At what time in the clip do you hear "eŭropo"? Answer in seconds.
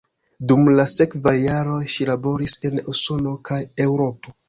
3.91-4.39